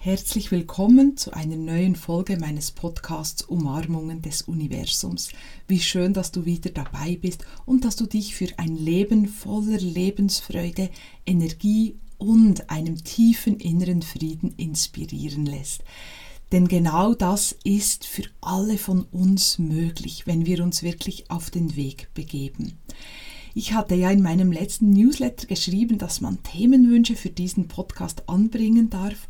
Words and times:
Herzlich 0.00 0.52
willkommen 0.52 1.16
zu 1.16 1.32
einer 1.32 1.56
neuen 1.56 1.96
Folge 1.96 2.36
meines 2.38 2.70
Podcasts 2.70 3.42
Umarmungen 3.42 4.22
des 4.22 4.42
Universums. 4.42 5.30
Wie 5.66 5.80
schön, 5.80 6.14
dass 6.14 6.30
du 6.30 6.44
wieder 6.44 6.70
dabei 6.70 7.18
bist 7.20 7.44
und 7.66 7.84
dass 7.84 7.96
du 7.96 8.06
dich 8.06 8.36
für 8.36 8.46
ein 8.58 8.76
Leben 8.76 9.26
voller 9.26 9.76
Lebensfreude, 9.76 10.90
Energie 11.26 11.96
und 12.16 12.70
einem 12.70 13.02
tiefen 13.02 13.58
inneren 13.58 14.02
Frieden 14.02 14.54
inspirieren 14.56 15.46
lässt. 15.46 15.82
Denn 16.52 16.68
genau 16.68 17.14
das 17.14 17.56
ist 17.64 18.06
für 18.06 18.24
alle 18.40 18.78
von 18.78 19.02
uns 19.10 19.58
möglich, 19.58 20.28
wenn 20.28 20.46
wir 20.46 20.62
uns 20.62 20.84
wirklich 20.84 21.28
auf 21.28 21.50
den 21.50 21.74
Weg 21.74 22.08
begeben. 22.14 22.78
Ich 23.52 23.72
hatte 23.72 23.96
ja 23.96 24.12
in 24.12 24.22
meinem 24.22 24.52
letzten 24.52 24.90
Newsletter 24.92 25.48
geschrieben, 25.48 25.98
dass 25.98 26.20
man 26.20 26.40
Themenwünsche 26.44 27.16
für 27.16 27.30
diesen 27.30 27.66
Podcast 27.66 28.28
anbringen 28.28 28.90
darf 28.90 29.26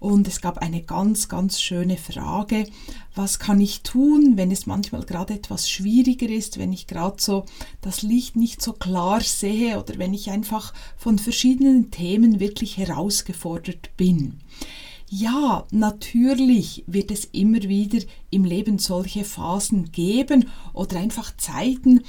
und 0.00 0.28
es 0.28 0.40
gab 0.40 0.58
eine 0.58 0.82
ganz, 0.82 1.28
ganz 1.28 1.60
schöne 1.60 1.96
Frage, 1.96 2.66
was 3.14 3.38
kann 3.38 3.60
ich 3.60 3.82
tun, 3.82 4.36
wenn 4.36 4.50
es 4.50 4.66
manchmal 4.66 5.04
gerade 5.04 5.34
etwas 5.34 5.68
schwieriger 5.68 6.28
ist, 6.28 6.58
wenn 6.58 6.72
ich 6.72 6.86
gerade 6.86 7.16
so 7.20 7.44
das 7.80 8.02
Licht 8.02 8.36
nicht 8.36 8.62
so 8.62 8.72
klar 8.72 9.20
sehe 9.20 9.78
oder 9.78 9.98
wenn 9.98 10.14
ich 10.14 10.30
einfach 10.30 10.72
von 10.96 11.18
verschiedenen 11.18 11.90
Themen 11.90 12.40
wirklich 12.40 12.76
herausgefordert 12.76 13.96
bin. 13.96 14.40
Ja, 15.10 15.66
natürlich 15.70 16.84
wird 16.86 17.10
es 17.10 17.24
immer 17.24 17.62
wieder 17.62 18.04
im 18.28 18.44
Leben 18.44 18.78
solche 18.78 19.24
Phasen 19.24 19.90
geben 19.90 20.50
oder 20.74 20.98
einfach 20.98 21.34
Zeiten, 21.38 22.02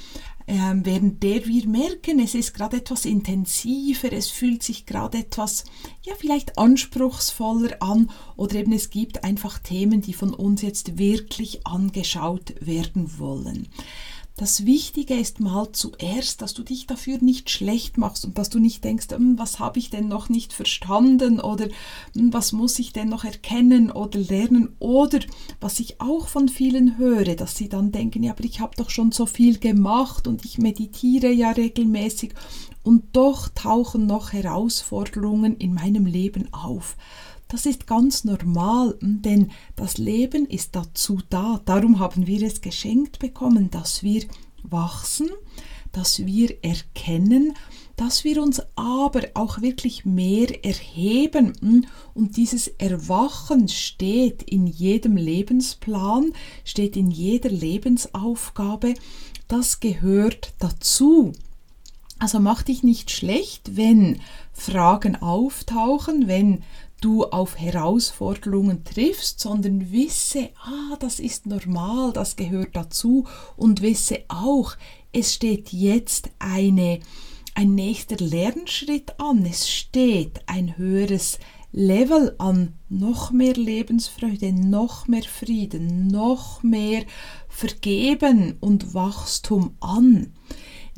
ähm, 0.50 0.84
während 0.84 1.22
der 1.22 1.46
wir 1.46 1.68
merken, 1.68 2.18
es 2.18 2.34
ist 2.34 2.54
gerade 2.54 2.78
etwas 2.78 3.04
intensiver, 3.04 4.12
es 4.12 4.30
fühlt 4.30 4.64
sich 4.64 4.84
gerade 4.84 5.18
etwas, 5.18 5.64
ja, 6.02 6.12
vielleicht 6.18 6.58
anspruchsvoller 6.58 7.80
an 7.80 8.10
oder 8.36 8.56
eben 8.56 8.72
es 8.72 8.90
gibt 8.90 9.22
einfach 9.22 9.60
Themen, 9.60 10.00
die 10.00 10.12
von 10.12 10.34
uns 10.34 10.62
jetzt 10.62 10.98
wirklich 10.98 11.64
angeschaut 11.64 12.54
werden 12.60 13.18
wollen. 13.20 13.68
Das 14.36 14.64
Wichtige 14.64 15.14
ist 15.14 15.38
mal 15.40 15.70
zuerst, 15.72 16.40
dass 16.40 16.54
du 16.54 16.62
dich 16.62 16.86
dafür 16.86 17.18
nicht 17.20 17.50
schlecht 17.50 17.98
machst 17.98 18.24
und 18.24 18.38
dass 18.38 18.48
du 18.48 18.58
nicht 18.58 18.82
denkst, 18.84 19.08
hm, 19.10 19.38
was 19.38 19.58
habe 19.58 19.78
ich 19.78 19.90
denn 19.90 20.08
noch 20.08 20.28
nicht 20.30 20.52
verstanden 20.52 21.40
oder 21.40 21.66
hm, 22.14 22.32
was 22.32 22.52
muss 22.52 22.78
ich 22.78 22.92
denn 22.92 23.08
noch 23.08 23.24
erkennen 23.24 23.90
oder 23.90 24.18
lernen 24.18 24.74
oder 24.78 25.20
was 25.60 25.78
ich 25.80 26.00
auch 26.00 26.28
von 26.28 26.48
vielen 26.48 26.96
höre, 26.96 27.36
dass 27.36 27.56
sie 27.56 27.68
dann 27.68 27.92
denken, 27.92 28.22
ja, 28.22 28.32
aber 28.32 28.44
ich 28.44 28.60
habe 28.60 28.76
doch 28.76 28.88
schon 28.88 29.12
so 29.12 29.26
viel 29.26 29.58
gemacht 29.58 30.26
und 30.26 30.44
ich 30.44 30.56
meditiere 30.58 31.30
ja 31.30 31.50
regelmäßig 31.50 32.32
und 32.82 33.04
doch 33.12 33.48
tauchen 33.48 34.06
noch 34.06 34.32
Herausforderungen 34.32 35.56
in 35.58 35.74
meinem 35.74 36.06
Leben 36.06 36.52
auf. 36.54 36.96
Das 37.50 37.66
ist 37.66 37.88
ganz 37.88 38.22
normal, 38.22 38.96
denn 39.00 39.50
das 39.74 39.98
Leben 39.98 40.46
ist 40.46 40.76
dazu 40.76 41.18
da. 41.30 41.60
Darum 41.64 41.98
haben 41.98 42.28
wir 42.28 42.46
es 42.46 42.60
geschenkt 42.60 43.18
bekommen, 43.18 43.70
dass 43.70 44.04
wir 44.04 44.22
wachsen, 44.62 45.28
dass 45.90 46.24
wir 46.24 46.62
erkennen, 46.62 47.54
dass 47.96 48.22
wir 48.22 48.40
uns 48.40 48.62
aber 48.76 49.22
auch 49.34 49.62
wirklich 49.62 50.04
mehr 50.04 50.64
erheben. 50.64 51.88
Und 52.14 52.36
dieses 52.36 52.68
Erwachen 52.68 53.66
steht 53.66 54.44
in 54.44 54.68
jedem 54.68 55.16
Lebensplan, 55.16 56.32
steht 56.64 56.96
in 56.96 57.10
jeder 57.10 57.50
Lebensaufgabe. 57.50 58.94
Das 59.48 59.80
gehört 59.80 60.54
dazu. 60.60 61.32
Also 62.20 62.38
mach 62.38 62.62
dich 62.62 62.82
nicht 62.82 63.10
schlecht, 63.10 63.76
wenn 63.76 64.20
Fragen 64.52 65.16
auftauchen, 65.16 66.28
wenn 66.28 66.62
du 67.00 67.24
auf 67.24 67.58
Herausforderungen 67.58 68.84
triffst, 68.84 69.40
sondern 69.40 69.90
wisse, 69.90 70.50
ah, 70.62 70.96
das 71.00 71.18
ist 71.18 71.46
normal, 71.46 72.12
das 72.12 72.36
gehört 72.36 72.76
dazu. 72.76 73.26
Und 73.56 73.80
wisse 73.80 74.20
auch, 74.28 74.76
es 75.12 75.32
steht 75.32 75.72
jetzt 75.72 76.28
eine, 76.38 77.00
ein 77.54 77.74
nächster 77.74 78.16
Lernschritt 78.22 79.18
an, 79.18 79.46
es 79.46 79.70
steht 79.70 80.42
ein 80.46 80.76
höheres 80.76 81.38
Level 81.72 82.34
an. 82.36 82.74
Noch 82.90 83.30
mehr 83.30 83.54
Lebensfreude, 83.54 84.52
noch 84.52 85.08
mehr 85.08 85.22
Frieden, 85.22 86.08
noch 86.08 86.62
mehr 86.62 87.04
Vergeben 87.48 88.58
und 88.60 88.92
Wachstum 88.92 89.74
an. 89.80 90.34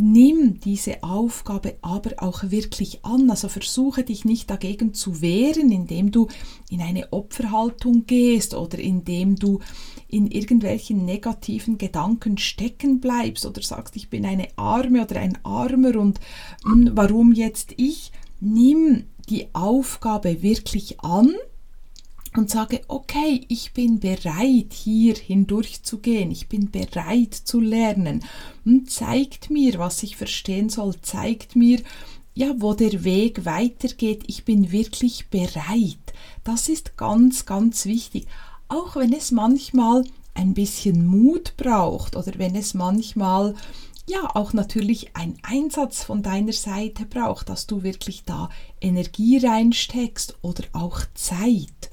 Nimm 0.04 0.58
diese 0.58 1.04
Aufgabe 1.04 1.76
aber 1.80 2.14
auch 2.16 2.50
wirklich 2.50 3.04
an. 3.04 3.30
Also 3.30 3.48
versuche 3.48 4.02
dich 4.02 4.24
nicht 4.24 4.50
dagegen 4.50 4.94
zu 4.94 5.20
wehren, 5.20 5.70
indem 5.70 6.10
du 6.10 6.26
in 6.70 6.80
eine 6.80 7.12
Opferhaltung 7.12 8.04
gehst 8.04 8.52
oder 8.54 8.80
indem 8.80 9.36
du 9.36 9.60
in 10.08 10.26
irgendwelchen 10.26 11.04
negativen 11.04 11.78
Gedanken 11.78 12.36
stecken 12.36 12.98
bleibst 12.98 13.46
oder 13.46 13.62
sagst, 13.62 13.94
ich 13.94 14.10
bin 14.10 14.26
eine 14.26 14.48
Arme 14.56 15.02
oder 15.02 15.20
ein 15.20 15.38
Armer 15.44 15.94
und 15.94 16.19
hm, 16.64 16.90
warum 16.94 17.30
jetzt 17.30 17.72
ich? 17.76 18.10
Nimm 18.40 19.04
die 19.28 19.54
Aufgabe 19.54 20.42
wirklich 20.42 20.98
an 20.98 21.32
und 22.37 22.50
sage, 22.50 22.81
okay, 22.88 23.44
ich 23.48 23.72
bin 23.72 24.00
bereit, 24.00 24.72
hier 24.72 25.15
hindurchzugehen, 25.15 26.31
ich 26.31 26.48
bin 26.48 26.70
bereit 26.70 27.34
zu 27.34 27.60
lernen. 27.60 28.25
Und 28.65 28.91
zeigt 28.91 29.50
mir, 29.50 29.78
was 29.78 30.03
ich 30.03 30.16
verstehen 30.16 30.69
soll, 30.69 30.94
zeigt 31.03 31.56
mir, 31.56 31.81
ja, 32.34 32.54
wo 32.59 32.72
der 32.72 33.04
Weg 33.04 33.44
weitergeht. 33.44 34.25
Ich 34.26 34.44
bin 34.44 34.72
wirklich 34.72 35.28
bereit. 35.28 35.98
Das 36.44 36.69
ist 36.69 36.97
ganz, 36.97 37.44
ganz 37.44 37.84
wichtig. 37.84 38.26
Auch 38.69 38.97
wenn 38.97 39.12
es 39.12 39.31
manchmal 39.31 40.04
ein 40.34 40.54
bisschen 40.54 41.04
Mut 41.04 41.54
braucht 41.59 42.16
oder 42.16 42.32
wenn 42.38 42.54
es 42.54 42.72
manchmal 42.72 43.54
ja 44.09 44.31
auch 44.34 44.53
natürlich 44.53 45.14
ein 45.14 45.37
Einsatz 45.43 46.03
von 46.04 46.22
deiner 46.22 46.53
Seite 46.53 47.04
braucht, 47.04 47.49
dass 47.49 47.66
du 47.66 47.82
wirklich 47.82 48.25
da 48.25 48.49
Energie 48.81 49.38
reinsteckst 49.38 50.38
oder 50.43 50.64
auch 50.72 51.00
Zeit. 51.14 51.91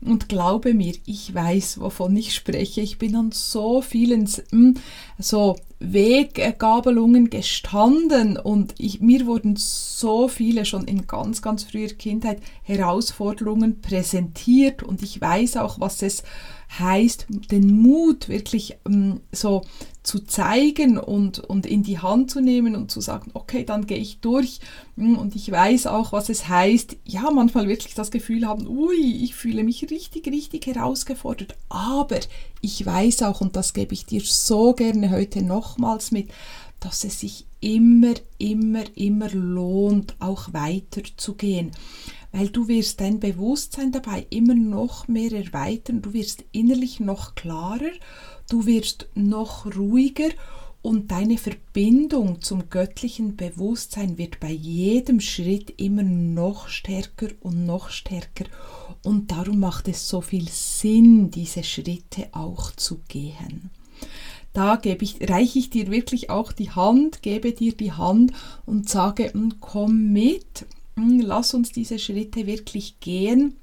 Und 0.00 0.28
glaube 0.28 0.74
mir, 0.74 0.94
ich 1.06 1.34
weiß, 1.34 1.80
wovon 1.80 2.16
ich 2.16 2.34
spreche. 2.34 2.80
Ich 2.80 2.98
bin 2.98 3.16
an 3.16 3.32
so 3.32 3.82
vielen 3.82 4.26
hm, 4.26 4.74
so 5.18 5.56
Weggabelungen 5.80 7.30
gestanden 7.30 8.36
und 8.36 8.74
ich, 8.78 9.00
mir 9.00 9.26
wurden 9.26 9.54
so 9.56 10.28
viele 10.28 10.64
schon 10.64 10.84
in 10.84 11.06
ganz, 11.06 11.42
ganz 11.42 11.64
früher 11.64 11.88
Kindheit 11.88 12.40
Herausforderungen 12.62 13.80
präsentiert 13.80 14.82
und 14.82 15.02
ich 15.02 15.20
weiß 15.20 15.56
auch, 15.58 15.80
was 15.80 16.02
es 16.02 16.22
heißt, 16.78 17.26
den 17.28 17.80
Mut 17.80 18.28
wirklich 18.28 18.76
ähm, 18.86 19.20
so 19.32 19.62
zu 20.02 20.20
zeigen 20.20 20.98
und, 20.98 21.38
und 21.38 21.66
in 21.66 21.82
die 21.82 21.98
Hand 21.98 22.30
zu 22.30 22.40
nehmen 22.40 22.74
und 22.74 22.90
zu 22.90 23.00
sagen, 23.00 23.30
okay, 23.34 23.64
dann 23.64 23.86
gehe 23.86 23.98
ich 23.98 24.20
durch. 24.20 24.60
Hm, 24.96 25.16
und 25.18 25.34
ich 25.36 25.50
weiß 25.50 25.86
auch, 25.86 26.12
was 26.12 26.28
es 26.28 26.48
heißt, 26.48 26.96
ja, 27.04 27.30
manchmal 27.30 27.68
wirklich 27.68 27.94
das 27.94 28.10
Gefühl 28.10 28.46
haben, 28.46 28.66
ui, 28.66 29.22
ich 29.22 29.34
fühle 29.34 29.64
mich 29.64 29.90
richtig, 29.90 30.26
richtig 30.28 30.66
herausgefordert, 30.66 31.56
aber 31.68 32.20
ich 32.60 32.84
weiß 32.84 33.22
auch, 33.22 33.40
und 33.40 33.56
das 33.56 33.74
gebe 33.74 33.94
ich 33.94 34.06
dir 34.06 34.22
so 34.22 34.72
gerne 34.72 35.10
heute 35.10 35.42
nochmals 35.42 36.10
mit, 36.10 36.30
dass 36.80 37.04
es 37.04 37.20
sich 37.20 37.46
immer, 37.60 38.14
immer, 38.38 38.84
immer 38.96 39.30
lohnt, 39.30 40.14
auch 40.20 40.52
weiterzugehen 40.52 41.72
weil 42.32 42.48
du 42.48 42.68
wirst 42.68 43.00
dein 43.00 43.20
Bewusstsein 43.20 43.92
dabei 43.92 44.26
immer 44.30 44.54
noch 44.54 45.08
mehr 45.08 45.32
erweitern, 45.32 46.02
du 46.02 46.12
wirst 46.12 46.44
innerlich 46.52 47.00
noch 47.00 47.34
klarer, 47.34 47.90
du 48.48 48.66
wirst 48.66 49.08
noch 49.14 49.66
ruhiger 49.76 50.28
und 50.80 51.10
deine 51.10 51.38
Verbindung 51.38 52.40
zum 52.40 52.70
göttlichen 52.70 53.36
Bewusstsein 53.36 54.16
wird 54.16 54.40
bei 54.40 54.50
jedem 54.50 55.20
Schritt 55.20 55.74
immer 55.76 56.04
noch 56.04 56.68
stärker 56.68 57.28
und 57.40 57.66
noch 57.66 57.90
stärker. 57.90 58.44
Und 59.02 59.30
darum 59.30 59.60
macht 59.60 59.88
es 59.88 60.08
so 60.08 60.20
viel 60.20 60.48
Sinn, 60.48 61.30
diese 61.30 61.64
Schritte 61.64 62.28
auch 62.32 62.72
zu 62.72 63.00
gehen. 63.08 63.70
Da 64.52 64.80
ich, 64.82 65.28
reiche 65.28 65.58
ich 65.58 65.70
dir 65.70 65.90
wirklich 65.90 66.30
auch 66.30 66.52
die 66.52 66.70
Hand, 66.70 67.22
gebe 67.22 67.52
dir 67.52 67.74
die 67.74 67.92
Hand 67.92 68.32
und 68.64 68.88
sage, 68.88 69.32
hm, 69.32 69.54
komm 69.60 70.12
mit, 70.12 70.66
lass 71.20 71.54
uns 71.54 71.72
diese 71.72 71.98
Schritte 71.98 72.46
wirklich 72.46 73.00
gehen, 73.00 73.54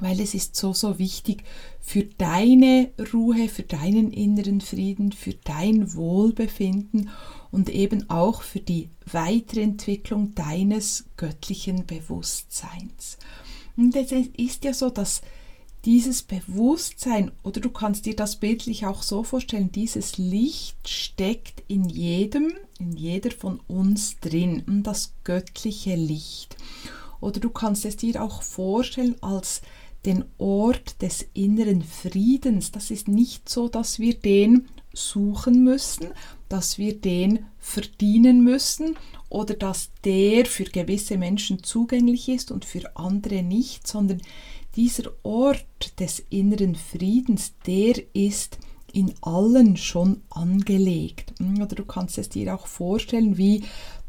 weil 0.00 0.20
es 0.20 0.34
ist 0.34 0.56
so, 0.56 0.72
so 0.72 0.98
wichtig 0.98 1.44
für 1.80 2.04
deine 2.04 2.90
Ruhe, 3.12 3.48
für 3.48 3.62
deinen 3.62 4.10
inneren 4.10 4.60
Frieden, 4.60 5.12
für 5.12 5.34
dein 5.34 5.94
Wohlbefinden 5.94 7.10
und 7.50 7.68
eben 7.68 8.10
auch 8.10 8.42
für 8.42 8.60
die 8.60 8.88
Weiterentwicklung 9.10 10.34
deines 10.34 11.04
göttlichen 11.16 11.86
Bewusstseins. 11.86 13.18
Und 13.76 13.94
es 13.96 14.12
ist 14.12 14.64
ja 14.64 14.72
so, 14.72 14.90
dass 14.90 15.22
dieses 15.84 16.22
Bewusstsein, 16.22 17.30
oder 17.42 17.60
du 17.60 17.70
kannst 17.70 18.06
dir 18.06 18.16
das 18.16 18.36
bildlich 18.36 18.86
auch 18.86 19.02
so 19.02 19.22
vorstellen, 19.22 19.70
dieses 19.72 20.18
Licht 20.18 20.88
steckt 20.88 21.62
in 21.68 21.88
jedem, 21.88 22.54
in 22.78 22.92
jeder 22.92 23.30
von 23.30 23.60
uns 23.68 24.18
drin, 24.20 24.62
das 24.82 25.14
göttliche 25.24 25.94
Licht. 25.94 26.56
Oder 27.20 27.40
du 27.40 27.50
kannst 27.50 27.84
es 27.84 27.96
dir 27.96 28.22
auch 28.22 28.42
vorstellen 28.42 29.16
als 29.22 29.62
den 30.04 30.24
Ort 30.38 31.00
des 31.02 31.26
inneren 31.32 31.82
Friedens. 31.82 32.70
Das 32.70 32.90
ist 32.90 33.08
nicht 33.08 33.48
so, 33.48 33.68
dass 33.68 33.98
wir 33.98 34.14
den 34.14 34.68
suchen 34.92 35.64
müssen, 35.64 36.08
dass 36.48 36.78
wir 36.78 36.94
den 36.94 37.46
verdienen 37.58 38.44
müssen 38.44 38.96
oder 39.28 39.54
dass 39.54 39.90
der 40.04 40.46
für 40.46 40.64
gewisse 40.64 41.16
Menschen 41.16 41.62
zugänglich 41.62 42.28
ist 42.28 42.52
und 42.52 42.64
für 42.64 42.96
andere 42.96 43.42
nicht, 43.42 43.86
sondern 43.86 44.20
dieser 44.76 45.12
Ort 45.22 45.98
des 46.00 46.22
inneren 46.30 46.74
Friedens, 46.74 47.52
der 47.66 47.94
ist 48.14 48.58
in 48.92 49.12
allen 49.22 49.76
schon 49.76 50.22
angelegt. 50.30 51.34
Hm, 51.38 51.60
oder 51.60 51.74
du 51.74 51.84
kannst 51.84 52.18
es 52.18 52.28
dir 52.28 52.54
auch 52.54 52.66
vorstellen 52.66 53.36
wie 53.36 53.62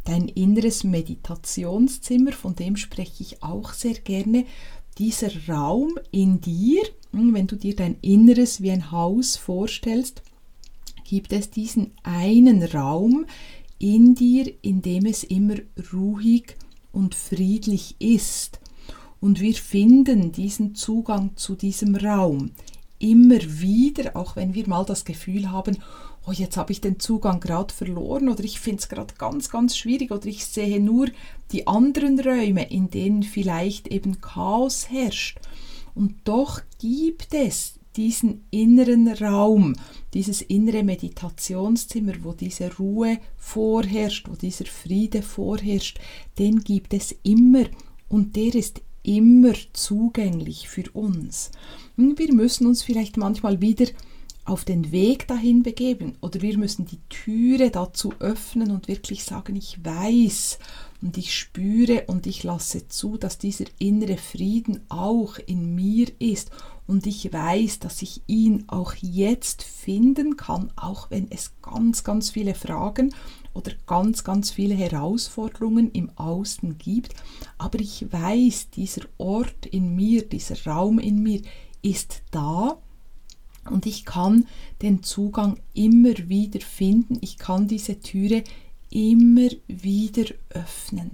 dein 0.03 0.27
inneres 0.27 0.83
Meditationszimmer, 0.83 2.31
von 2.31 2.55
dem 2.55 2.77
spreche 2.77 3.23
ich 3.23 3.43
auch 3.43 3.73
sehr 3.73 3.95
gerne. 3.95 4.45
Dieser 4.97 5.31
Raum 5.47 5.97
in 6.11 6.39
dir, 6.39 6.83
hm, 7.11 7.33
wenn 7.33 7.47
du 7.47 7.55
dir 7.55 7.75
dein 7.75 7.97
Inneres 8.01 8.61
wie 8.61 8.71
ein 8.71 8.91
Haus 8.91 9.35
vorstellst, 9.35 10.21
gibt 11.03 11.33
es 11.33 11.49
diesen 11.49 11.91
einen 12.03 12.63
Raum 12.63 13.25
in 13.77 14.15
dir, 14.15 14.51
in 14.61 14.81
dem 14.81 15.05
es 15.05 15.23
immer 15.23 15.55
ruhig 15.91 16.55
und 16.91 17.13
friedlich 17.13 17.95
ist. 17.99 18.59
Und 19.19 19.39
wir 19.41 19.53
finden 19.53 20.31
diesen 20.31 20.75
Zugang 20.75 21.31
zu 21.35 21.55
diesem 21.55 21.95
Raum 21.95 22.51
immer 22.99 23.39
wieder, 23.41 24.15
auch 24.15 24.35
wenn 24.35 24.53
wir 24.53 24.67
mal 24.67 24.85
das 24.85 25.05
Gefühl 25.05 25.51
haben, 25.51 25.77
oh, 26.25 26.31
jetzt 26.31 26.57
habe 26.57 26.71
ich 26.71 26.81
den 26.81 26.99
Zugang 26.99 27.39
gerade 27.39 27.73
verloren 27.73 28.29
oder 28.29 28.43
ich 28.43 28.59
finde 28.59 28.79
es 28.79 28.89
gerade 28.89 29.13
ganz, 29.17 29.49
ganz 29.49 29.77
schwierig 29.77 30.11
oder 30.11 30.25
ich 30.25 30.45
sehe 30.45 30.79
nur 30.79 31.07
die 31.51 31.67
anderen 31.67 32.19
Räume, 32.19 32.69
in 32.69 32.89
denen 32.89 33.23
vielleicht 33.23 33.87
eben 33.89 34.21
Chaos 34.21 34.89
herrscht. 34.89 35.39
Und 35.93 36.15
doch 36.23 36.61
gibt 36.79 37.33
es 37.33 37.75
diesen 37.95 38.43
inneren 38.51 39.07
Raum, 39.07 39.75
dieses 40.13 40.41
innere 40.41 40.83
Meditationszimmer, 40.83 42.13
wo 42.23 42.33
diese 42.33 42.75
Ruhe 42.75 43.19
vorherrscht, 43.37 44.27
wo 44.29 44.35
dieser 44.35 44.65
Friede 44.65 45.21
vorherrscht, 45.21 45.99
den 46.37 46.59
gibt 46.59 46.93
es 46.93 47.15
immer 47.23 47.65
und 48.09 48.35
der 48.35 48.53
ist 48.55 48.81
immer 49.05 49.53
zugänglich 49.73 50.67
für 50.67 50.89
uns. 50.91 51.51
Wir 51.95 52.33
müssen 52.33 52.67
uns 52.67 52.83
vielleicht 52.83 53.17
manchmal 53.17 53.61
wieder 53.61 53.85
auf 54.45 54.63
den 54.63 54.91
Weg 54.91 55.27
dahin 55.27 55.63
begeben. 55.63 56.17
Oder 56.21 56.41
wir 56.41 56.57
müssen 56.57 56.85
die 56.85 56.99
Türe 57.09 57.71
dazu 57.71 58.13
öffnen 58.19 58.71
und 58.71 58.87
wirklich 58.87 59.23
sagen, 59.23 59.55
ich 59.55 59.83
weiß 59.83 60.59
und 61.01 61.17
ich 61.17 61.35
spüre 61.35 62.03
und 62.07 62.27
ich 62.27 62.43
lasse 62.43 62.87
zu, 62.87 63.17
dass 63.17 63.39
dieser 63.39 63.65
innere 63.79 64.17
Frieden 64.17 64.81
auch 64.89 65.39
in 65.39 65.73
mir 65.73 66.07
ist. 66.19 66.51
Und 66.87 67.07
ich 67.07 67.33
weiß, 67.33 67.79
dass 67.79 68.03
ich 68.03 68.21
ihn 68.27 68.65
auch 68.67 68.93
jetzt 69.01 69.63
finden 69.63 70.37
kann, 70.37 70.71
auch 70.75 71.09
wenn 71.09 71.31
es 71.31 71.53
ganz, 71.63 72.03
ganz 72.03 72.29
viele 72.29 72.53
Fragen 72.53 73.13
oder 73.55 73.71
ganz, 73.87 74.23
ganz 74.23 74.51
viele 74.51 74.75
Herausforderungen 74.75 75.89
im 75.91 76.11
Außen 76.17 76.77
gibt. 76.77 77.15
Aber 77.57 77.79
ich 77.79 78.05
weiß, 78.11 78.69
dieser 78.69 79.01
Ort 79.17 79.65
in 79.65 79.95
mir, 79.95 80.27
dieser 80.29 80.71
Raum 80.71 80.99
in 80.99 81.23
mir 81.23 81.41
ist 81.81 82.21
da 82.29 82.77
ich 83.85 84.05
kann 84.05 84.45
den 84.81 85.03
Zugang 85.03 85.59
immer 85.73 86.17
wieder 86.29 86.61
finden. 86.61 87.17
Ich 87.21 87.37
kann 87.37 87.67
diese 87.67 87.99
Türe 87.99 88.43
immer 88.89 89.49
wieder 89.67 90.25
öffnen. 90.49 91.11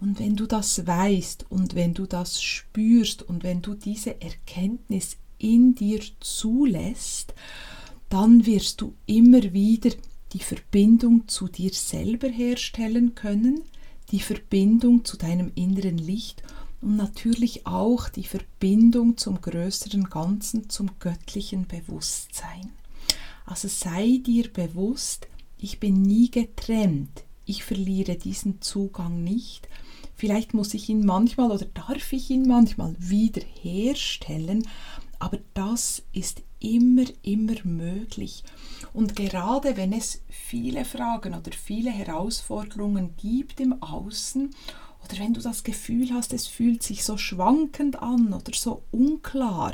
Und 0.00 0.18
wenn 0.18 0.36
du 0.36 0.46
das 0.46 0.86
weißt 0.86 1.46
und 1.48 1.74
wenn 1.74 1.94
du 1.94 2.06
das 2.06 2.42
spürst 2.42 3.22
und 3.22 3.42
wenn 3.42 3.62
du 3.62 3.74
diese 3.74 4.20
Erkenntnis 4.20 5.16
in 5.38 5.74
dir 5.74 6.00
zulässt, 6.20 7.34
dann 8.08 8.46
wirst 8.46 8.80
du 8.80 8.94
immer 9.06 9.42
wieder 9.52 9.90
die 10.32 10.40
Verbindung 10.40 11.28
zu 11.28 11.48
dir 11.48 11.72
selber 11.72 12.28
herstellen 12.28 13.14
können, 13.14 13.62
die 14.10 14.20
Verbindung 14.20 15.04
zu 15.04 15.16
deinem 15.16 15.50
inneren 15.54 15.98
Licht 15.98 16.42
und 16.86 16.94
natürlich 16.94 17.66
auch 17.66 18.08
die 18.08 18.22
Verbindung 18.22 19.16
zum 19.16 19.40
größeren 19.40 20.04
Ganzen, 20.04 20.70
zum 20.70 21.00
göttlichen 21.00 21.66
Bewusstsein. 21.66 22.70
Also 23.44 23.66
sei 23.66 24.20
dir 24.24 24.52
bewusst, 24.52 25.26
ich 25.58 25.80
bin 25.80 26.02
nie 26.02 26.30
getrennt, 26.30 27.24
ich 27.44 27.64
verliere 27.64 28.14
diesen 28.14 28.62
Zugang 28.62 29.24
nicht. 29.24 29.68
Vielleicht 30.14 30.54
muss 30.54 30.74
ich 30.74 30.88
ihn 30.88 31.04
manchmal 31.04 31.50
oder 31.50 31.64
darf 31.64 32.12
ich 32.12 32.30
ihn 32.30 32.46
manchmal 32.46 32.94
wiederherstellen, 33.00 34.68
aber 35.18 35.40
das 35.54 36.04
ist 36.12 36.42
immer, 36.60 37.06
immer 37.22 37.56
möglich. 37.64 38.44
Und 38.92 39.16
gerade 39.16 39.76
wenn 39.76 39.92
es 39.92 40.22
viele 40.28 40.84
Fragen 40.84 41.34
oder 41.34 41.50
viele 41.50 41.90
Herausforderungen 41.90 43.14
gibt 43.16 43.58
im 43.58 43.82
Außen 43.82 44.54
oder 45.06 45.18
wenn 45.20 45.34
du 45.34 45.40
das 45.40 45.64
Gefühl 45.64 46.12
hast, 46.12 46.32
es 46.32 46.46
fühlt 46.46 46.82
sich 46.82 47.04
so 47.04 47.16
schwankend 47.16 48.02
an 48.02 48.32
oder 48.32 48.52
so 48.54 48.82
unklar, 48.90 49.72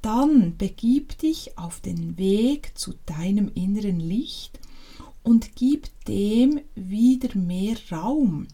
dann 0.00 0.56
begib 0.56 1.18
dich 1.18 1.56
auf 1.58 1.80
den 1.80 2.18
Weg 2.18 2.72
zu 2.76 2.94
deinem 3.06 3.50
inneren 3.54 4.00
Licht 4.00 4.58
und 5.22 5.54
gib 5.54 5.88
dem 6.06 6.60
wieder 6.74 7.36
mehr 7.38 7.76
Raum. 7.90 8.48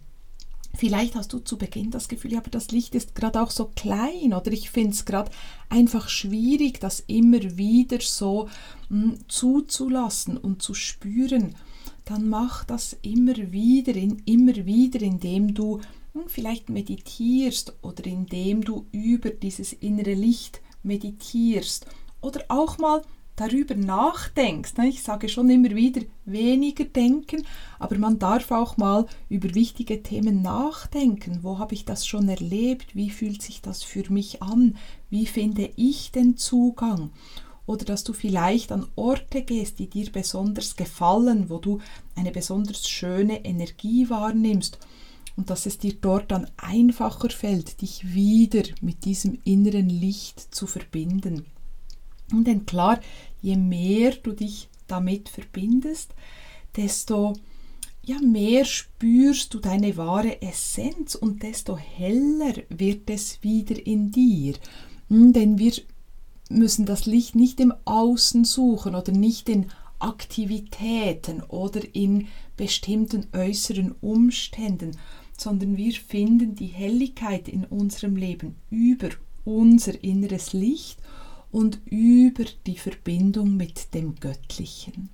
Vielleicht 0.75 1.17
hast 1.17 1.33
du 1.33 1.39
zu 1.41 1.57
Beginn 1.57 1.91
das 1.91 2.09
Gefühl, 2.09 2.37
aber 2.37 2.51
das 2.51 2.71
Licht 2.71 2.95
ist 2.95 3.15
gerade 3.15 3.41
auch 3.41 3.51
so 3.51 3.73
klein 3.75 4.33
oder 4.33 4.53
ich 4.53 4.71
finde 4.71 4.91
es 4.91 5.07
gerade 5.07 5.31
einfach 5.69 6.09
schwierig, 6.09 6.79
das 6.79 7.01
immer 7.07 7.57
wieder 7.57 7.99
so 8.01 8.49
mh, 8.91 9.03
hm, 9.03 9.19
zuzulassen 9.29 10.37
und 10.37 10.63
zu 10.63 10.75
spüren. 10.75 11.55
Dann 12.09 12.31
mach 12.31 12.65
das 12.65 12.97
immer 13.03 13.37
wieder, 13.37 13.95
in, 13.95 14.23
immer 14.25 14.57
wieder, 14.65 15.03
indem 15.03 15.53
du 15.53 15.81
hm, 16.15 16.23
vielleicht 16.27 16.71
meditierst 16.71 17.75
oder 17.83 18.07
indem 18.07 18.65
du 18.65 18.87
über 18.93 19.29
dieses 19.29 19.75
innere 19.75 20.15
Licht 20.15 20.63
meditierst 20.83 21.85
oder 22.23 22.47
auch 22.49 22.79
mal 22.79 23.03
darüber 23.37 23.75
nachdenkst. 23.75 24.79
Ne? 24.79 24.89
Ich 24.89 25.03
sage 25.03 25.29
schon 25.29 25.51
immer 25.51 25.69
wieder, 25.71 26.01
weniger 26.25 26.85
denken, 26.85 27.45
aber 27.79 27.99
man 27.99 28.19
darf 28.19 28.53
auch 28.53 28.79
mal 28.79 29.05
über 29.29 29.55
wichtige 29.55 30.03
Themen 30.03 30.41
nachdenken. 30.41 31.41
Wo 31.43 31.59
habe 31.59 31.75
ich 31.75 31.85
das 31.85 32.07
schon 32.07 32.31
erlebt? 32.31 32.97
Wie 32.97 33.11
fühlt 33.11 33.43
sich 33.43 33.61
das 33.61 33.83
für 33.83 34.11
mich 34.11 34.43
an? 34.43 34.79
Wie 35.11 35.27
finde 35.27 35.69
ich 35.77 36.11
den 36.11 36.39
Zugang? 36.39 37.11
Oder 37.69 37.85
dass 37.85 38.03
du 38.03 38.15
vielleicht 38.15 38.73
an 38.73 38.87
Orte 38.97 39.43
gehst, 39.43 39.79
die 39.79 39.91
dir 39.91 40.11
besonders 40.11 40.75
gefallen, 40.75 41.51
wo 41.51 41.59
du 41.59 41.81
eine 42.17 42.31
besonders 42.31 42.89
schöne 42.89 43.45
Energie 43.45 44.09
wahrnimmst 44.09 44.79
und 45.37 45.51
dass 45.51 45.67
es 45.67 45.77
dir 45.77 45.93
dort 46.01 46.31
dann 46.31 46.51
einfacher 46.57 47.29
fällt, 47.29 47.83
dich 47.83 48.15
wieder 48.15 48.63
mit 48.81 49.05
diesem 49.05 49.39
inneren 49.45 49.91
Licht 49.91 50.55
zu 50.55 50.67
verbinden. 50.67 51.45
Und 52.33 52.47
denn 52.47 52.65
klar, 52.65 53.01
je 53.43 53.57
mehr 53.57 54.13
du 54.13 54.33
dich 54.33 54.71
damit 54.87 55.29
verbindest, 55.29 56.15
desto 56.75 57.35
ja, 58.03 58.17
mehr 58.23 58.65
spürst 58.65 59.53
du 59.53 59.59
deine 59.59 59.99
wahre 59.99 60.41
Essenz 60.41 61.15
und 61.15 61.43
desto 61.43 61.77
heller 61.77 62.55
wird 62.71 63.11
es 63.11 63.43
wieder 63.43 63.87
in 63.87 64.11
dir. 64.11 64.55
Denn 65.11 65.59
wir 65.59 65.75
müssen 66.49 66.87
das 66.87 67.07
Licht 67.07 67.35
nicht 67.35 67.61
im 67.61 67.73
Außen 67.85 68.45
suchen 68.45 68.95
oder 68.95 69.13
nicht 69.13 69.49
in 69.49 69.67
Aktivitäten 69.99 71.43
oder 71.43 71.81
in 71.95 72.29
bestimmten 72.57 73.27
äußeren 73.33 73.95
Umständen, 74.01 74.97
sondern 75.37 75.77
wir 75.77 75.93
finden 75.93 76.55
die 76.55 76.67
Helligkeit 76.67 77.49
in 77.49 77.65
unserem 77.65 78.17
Leben 78.17 78.57
über 78.71 79.11
unser 79.45 80.03
inneres 80.03 80.53
Licht 80.53 80.99
und 81.51 81.81
über 81.87 82.45
die 82.67 82.77
Verbindung 82.77 83.57
mit 83.57 83.95
dem 83.95 84.17
Göttlichen. 84.17 85.09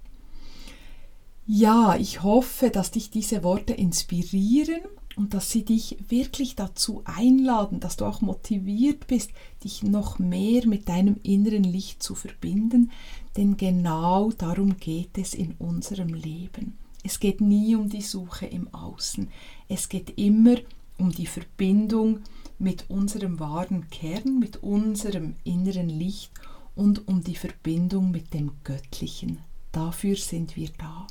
Ja, 1.47 1.97
ich 1.97 2.23
hoffe, 2.23 2.71
dass 2.71 2.91
dich 2.91 3.11
diese 3.11 3.43
Worte 3.43 3.75
inspirieren 3.75 4.81
und 5.17 5.35
dass 5.35 5.51
sie 5.51 5.65
dich 5.65 5.97
wirklich 6.09 6.57
dazu 6.57 7.03
einladen, 7.05 7.81
dass 7.81 7.97
du 7.97 8.05
auch 8.05 8.21
motiviert 8.21 9.07
bist, 9.07 9.31
dich 9.63 9.83
noch 9.83 10.19
mehr 10.19 10.67
mit 10.67 10.89
deinem 10.89 11.17
inneren 11.23 11.65
Licht 11.65 12.03
zu 12.03 12.15
verbinden, 12.15 12.91
denn 13.37 13.57
genau 13.57 14.31
darum 14.33 14.77
geht 14.77 15.19
es 15.19 15.35
in 15.35 15.53
unserem 15.59 16.15
Leben. 16.15 16.79
Es 17.03 17.21
geht 17.21 17.41
nie 17.41 17.77
um 17.77 17.89
die 17.89 18.03
Suche 18.03 18.47
im 18.47 18.73
Außen, 18.73 19.29
es 19.69 19.89
geht 19.89 20.19
immer 20.19 20.57
um 20.99 21.11
die 21.11 21.27
Verbindung 21.27 22.21
mit 22.59 22.89
unserem 22.89 23.41
wahren 23.41 23.89
Kern, 23.91 24.39
mit 24.39 24.63
unserem 24.63 25.35
inneren 25.45 25.89
Licht 25.89 26.33
und 26.75 27.07
um 27.09 27.23
die 27.23 27.37
Verbindung 27.37 28.11
mit 28.11 28.33
dem 28.33 28.53
Göttlichen. 28.65 29.39
Dafür 29.73 30.17
sind 30.17 30.57
wir 30.57 30.71
da. 30.79 31.07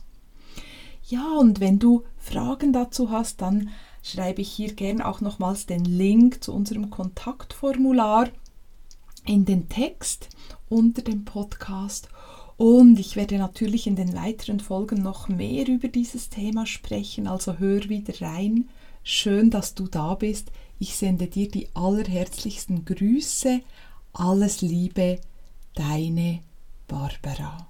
Ja, 1.05 1.33
und 1.33 1.59
wenn 1.59 1.79
du 1.79 2.03
Fragen 2.17 2.71
dazu 2.71 3.11
hast, 3.11 3.41
dann 3.41 3.69
schreibe 4.03 4.41
ich 4.41 4.51
hier 4.51 4.73
gern 4.73 5.01
auch 5.01 5.21
nochmals 5.21 5.65
den 5.65 5.85
Link 5.85 6.43
zu 6.43 6.53
unserem 6.53 6.91
Kontaktformular 6.91 8.29
in 9.25 9.45
den 9.45 9.69
Text 9.69 10.29
unter 10.69 11.01
dem 11.01 11.25
Podcast 11.25 12.09
und 12.57 12.99
ich 12.99 13.15
werde 13.15 13.37
natürlich 13.37 13.87
in 13.87 13.95
den 13.95 14.15
weiteren 14.15 14.59
Folgen 14.59 15.01
noch 15.01 15.27
mehr 15.27 15.67
über 15.67 15.87
dieses 15.87 16.29
Thema 16.29 16.65
sprechen, 16.65 17.27
also 17.27 17.57
hör 17.57 17.89
wieder 17.89 18.21
rein. 18.21 18.69
Schön, 19.03 19.49
dass 19.49 19.75
du 19.75 19.87
da 19.87 20.15
bist. 20.15 20.51
Ich 20.79 20.95
sende 20.95 21.27
dir 21.27 21.49
die 21.49 21.67
allerherzlichsten 21.73 22.85
Grüße. 22.85 23.61
Alles 24.13 24.61
Liebe, 24.61 25.19
deine 25.73 26.39
Barbara. 26.87 27.67